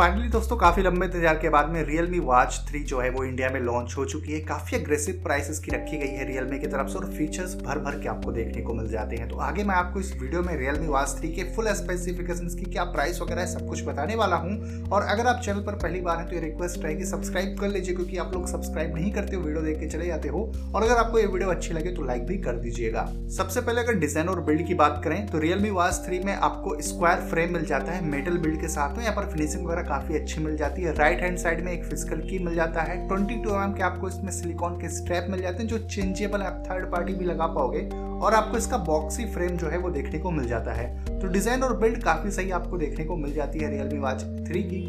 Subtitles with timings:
[0.00, 3.48] Finally दोस्तों, काफ़ी लंबे इंतज़ार के बाद में Realme Watch 3 जो है वो इंडिया
[3.50, 6.88] में लॉन्च हो चुकी है। काफ़ी अग्रेसिव प्राइसेस की रखी गई है Realme की तरफ़
[6.88, 9.74] से और फीचर्स भर भर के आपको देखने को मिल जाते हैं। तो आगे मैं
[9.74, 13.46] आपको इस वीडियो में Realme Watch 3 के फुल स्पेसिफिकेशन की क्या प्राइस वगैरह है
[13.46, 16.40] सब कुछ बताने वाला हूँ। और अगर आप चैनल पर पहली बार है तो ये
[16.40, 19.88] रिक्वेस्ट रहेगी सब्सक्राइब कर लीजिए, क्योंकि आप लोग सब्सक्राइब नहीं करते हो वीडियो देख के
[19.88, 20.40] चले जाते हो।
[20.74, 23.06] और अगर आपको ये वीडियो अच्छी लगे तो लाइक भी कर दीजिएगा।
[23.36, 26.80] सबसे पहले अगर डिज़ाइन और बिल्ड की बात करें तो Realme Watch 3 में आपको
[26.88, 30.14] स्क्वायर फ्रेम मिल जाता है मेटल बिल्ड के साथ। में यहाँ पर फिनिशिंग वगैरह काफ़ी
[30.14, 33.42] अच्छी मिल जाती है। राइट हैंड साइड में एक फ़िज़िकल की मिल जाता है। 22
[33.44, 36.90] टू एम के आपको इसमें सिलिकॉन के स्ट्रैप मिल जाते हैं, जो चेंजेबल आप थर्ड
[36.92, 37.88] पार्टी भी लगा पाओगे
[38.20, 41.62] और आपको इसका बॉक्सी फ्रेम जो है वो देखने को मिल जाता है। तो डिज़ाइन
[41.62, 44.82] और बिल्ड काफ़ी सही आपको देखने को मिल जाती है रियलमी वॉच थ्री की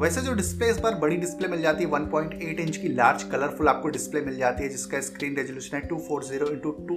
[0.00, 3.68] वैसे जो डिस्प्ले इस बार बड़ी डिस्प्ले मिल जाती है 1.8 इंच की लार्ज कलरफुल
[3.68, 6.96] आपको डिस्प्ले मिल जाती है, जिसका स्क्रीन रेजोल्यूशन है 240 फोर ज़ीरो इंटू टू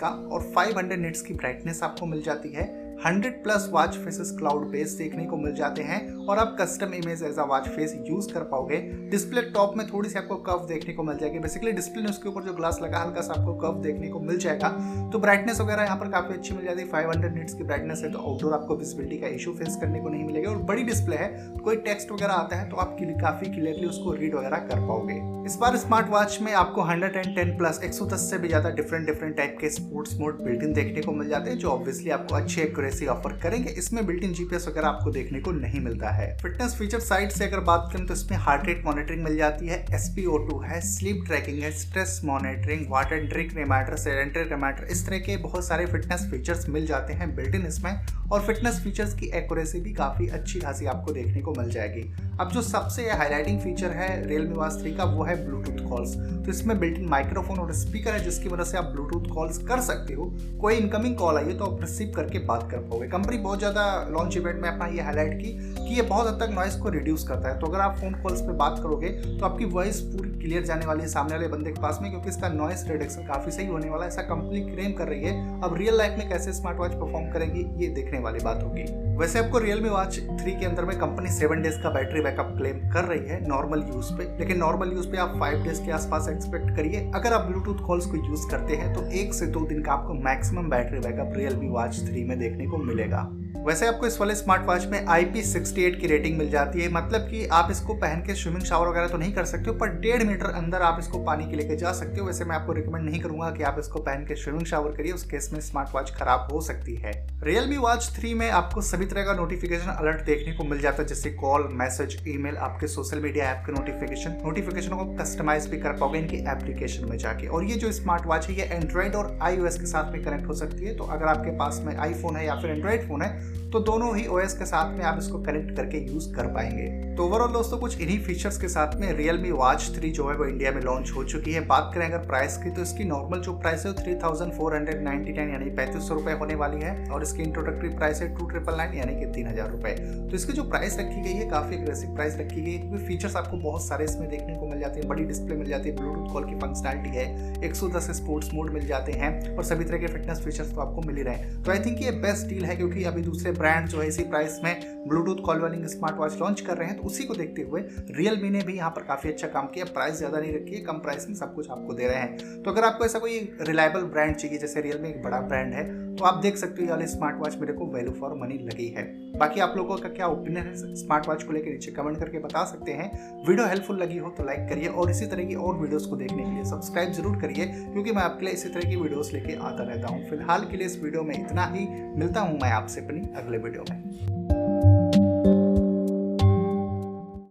[0.00, 4.66] का और 500 निट्स की ब्राइटनेस आपको मिल जाती है। 100 plus watch faces cloud
[4.70, 8.32] base देखने को मिल जाते हैं और आप custom image as a watch face use
[8.32, 8.76] कर पाओगे।
[9.10, 12.28] डिस्प्ले टॉप में थोड़ी सी आपको कव देखने को मिल जाएगी। बेसिकली डिस्प्ले ने उसके
[12.28, 14.68] ऊपर जो ग्लास लगा, हल्का सा आपको कव देखने को मिल जाएगा।
[15.12, 18.12] तो ब्राइटनेस वगैरह यहाँ पर काफ़ी अच्छी मिल जाती है। फाइव हंड्रेड की ब्राइटनेस है
[18.12, 21.28] तो आउटडोर आपको विजिबिलिटी का इशू फेस करने को नहीं मिलेगा। और बड़ी डिस्प्ले है,
[21.60, 25.14] कोई टेक्स्ट वगैरह आता है तो आप काफ़ी क्लियरली उसको रीड वगैरह कर पाओगे।
[25.46, 29.56] इस बार स्मार्ट वॉच में आपको 110 प्लस 110 से भी ज़्यादा डिफरेंट डिफरेंट टाइप
[29.60, 33.32] के स्पोर्ट्स मोड इन देखने को मिल जाते हैं, जो ऑब्वियसली आपको अच्छी एक्यूरेसी ऑफ़र
[33.38, 37.30] करेंगे, इसमें बिल्ट इन जीपीएस वगैरह आपको देखने को नहीं मिलता है। फिटनेस फीचर साइड
[37.30, 41.24] से अगर बात करें तो इसमें हार्ट रेट मॉनिटरिंग मिल जाती है एसपीओ है स्लीप
[41.26, 46.28] ट्रैकिंग है stress monitoring water drink reminder sedentary reminder इस तरह के बहुत सारे फिटनेस
[46.30, 47.92] फीचर्स मिल जाते हैं बिल्ट इन इसमें।
[48.32, 52.00] और फिटनेस फीचर्स की एक्यूरेसी भी काफ़ी अच्छी खासी आपको देखने को मिल जाएगी।
[52.40, 56.50] अब जो सबसे हाईलाइटिंग फीचर है रियलमी वास थ्री का, वो है ब्लूटूथ कॉल्स तो
[56.50, 60.14] इसमें बिल्ट इन माइक्रोफोन और स्पीकर है, जिसकी वजह से आप ब्लूटूथ कॉल्स कर सकते
[60.14, 60.24] हो।
[60.60, 63.84] कोई इनकमिंग कॉल आई है तो आप रिसीव करके बात कर पाओगे। कंपनी बहुत ज़्यादा
[64.10, 67.26] लॉन्च इवेंट में अपना ये हाईलाइट की कि ये बहुत हद तक नॉइस को रिड्यूस
[67.28, 70.64] करता है। तो अगर आप फ़ोन कॉल्स पे बात करोगे तो आपकी वॉइस पूरी क्लियर
[70.64, 73.66] जाने वाली है सामने वाले बंदे के पास में, क्योंकि इसका नॉइस रिडक्शन काफ़ी सही
[73.66, 76.78] होने वाला है। ऐसा कंपनी क्लेम कर रही है। अब रियल लाइफ में कैसे स्मार्ट
[76.78, 78.84] वॉच परफॉर्म करेंगी, ये देखने वाली बात होगी।
[79.16, 82.78] वैसे आपको रियलमी वॉच थ्री के अंदर में कंपनी सेवन डेज़ का बैटरी बैकअप क्लेम
[82.90, 86.28] कर रही है नॉर्मल यूज़ पे। लेकिन नॉर्मल यूज़ पे आप फाइव डेज़ के आसपास
[86.28, 89.82] एक्सपेक्ट करिए। अगर आप ब्लूटूथ कॉल्स को यूज़ करते हैं तो एक से दो दिन
[89.82, 93.28] का आपको maximum battery backup Realme watch three में देखने को मिलेगा।
[93.68, 97.44] वैसे आपको इस वाले स्मार्ट वॉच में IP68 की रेटिंग मिल जाती है। मतलब कि
[97.46, 100.50] आप इसको पहन के स्विमिंग शावर वगैरह तो नहीं कर सकते हो, पर डेढ़ मीटर
[100.52, 103.50] अंदर आप इसको पानी के लेके जा सकते हो। वैसे मैं आपको रिकमेंड नहीं करूँगा
[103.50, 106.60] कि आप इसको पहन के स्विमिंग शावर करिए, उस केस में स्मार्ट वॉच खराब हो
[106.60, 107.12] सकती है।
[107.42, 111.08] रियलमी वॉच थ्री में आपको सभी तरह का नोटिफिकेशन अलर्ट देखने को मिल जाता है,
[111.08, 115.98] जैसे कॉल मैसेज ईमेल आपके सोशल मीडिया ऐप के नोटिफिकेशन नोटिफिकेशन को कस्टमाइज भी कर
[115.98, 119.56] पाओगे इनकी एप्लीकेशन में जाके। और ये जो स्मार्ट वॉच है, ये एंड्रॉइड और आई
[119.58, 122.60] के साथ में कनेक्ट हो सकती है। तो अगर आपके पास में आईफोन है या
[122.60, 125.98] फिर एंड्रॉइड फ़ोन है तो दोनों ही ओएस के साथ में आप इसको कनेक्ट करके
[126.04, 126.86] यूज़ कर पाएँगे।
[127.16, 130.44] तो ओवरऑल दोस्तों, कुछ इन्हीं फीचर्स के साथ में Realme Watch 3 जो है वो
[130.44, 133.52] इंडिया में लॉन्च हो चुकी है। बात करें अगर प्राइस की तो इसकी नॉर्मल जो
[133.58, 137.22] प्राइस है three thousand four hundred nine यानी पैंतीस सौ रुपए होने वाली है और
[137.22, 139.94] इसकी इंट्रोडक्टरी प्राइस है टू ट्रिपल नाइन यानी कि तीन हज़ार रुपए।
[140.30, 143.36] तो इसकी जो प्राइस रखी गई है, काफ़ी अग्रेसिव प्राइस रखी गई है क्योंकि फीचर्स
[143.36, 146.32] आपको बहुत सारे इसमें देखने को मिल जाते हैं। बड़ी डिस्प्ले मिल जाती है ब्लूटूथ
[146.32, 149.98] कॉल की फंक्शनलिटी है, एक सौ दस स्पोर्ट्स मोड मिल जाते हैं और सभी तरह
[149.98, 152.64] के फिटनेस फीचर्स तो आपको मिल ही रहे हैं। तो आई थिंक ये बेस्ट डील
[152.64, 156.38] है क्योंकि अभी दूसरे ब्रांड जो है इसी प्राइस में ब्लूटूथ कॉल वालिंग स्मार्ट वॉच
[156.40, 159.28] लॉन्च कर रहे हैं तो उसी को देखते हुए रियलमी ने भी यहाँ पर काफ़ी
[159.28, 162.06] अच्छा काम किया। प्राइस ज़्यादा नहीं रखी है, कम प्राइस में सब कुछ आपको दे
[162.06, 165.74] रहे हैं। तो अगर आपको ऐसा कोई रिलायबल ब्रांड चाहिए, जैसे रियलमी एक बड़ा ब्रांड
[165.74, 165.86] है
[166.18, 168.86] तो आप देख सकते हो ये वाली स्मार्ट वॉच मेरे को वैल्यू फॉर मनी लगी
[168.88, 169.04] है।
[169.38, 170.94] बाकी आप लोगों का क्या ओपिनियन है?
[170.96, 173.10] स्मार्ट वॉच को लेकर नीचे कमेंट करके बता सकते हैं।
[173.48, 176.44] वीडियो हेल्पफुल लगी हो तो लाइक करिए और इसी तरह की और वीडियोस को देखने
[176.44, 179.84] के लिए सब्सक्राइब ज़रूर करिए, क्योंकि मैं आपके लिए इसी तरह की वीडियोस लेके आता
[179.84, 181.86] रहता हूँ। फ़िलहाल के लिए इस वीडियो में इतना ही।
[182.18, 184.37] मिलता हूँ मैं आपसे अपनी अगले वीडियो में।